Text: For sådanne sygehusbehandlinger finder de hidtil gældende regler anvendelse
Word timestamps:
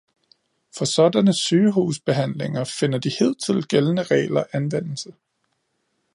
For 0.77 0.85
sådanne 0.85 1.33
sygehusbehandlinger 1.33 2.63
finder 2.63 2.99
de 2.99 3.09
hidtil 3.19 3.63
gældende 3.63 4.03
regler 4.03 4.43
anvendelse 4.53 5.13